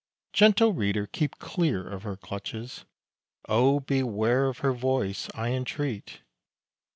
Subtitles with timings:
[0.33, 2.85] Gentle Reader, keep clear of her clutches!
[3.47, 6.21] O beware of her voice, I entreat!